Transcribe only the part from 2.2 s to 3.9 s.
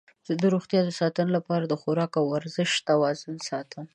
ورزش توازن ساتم.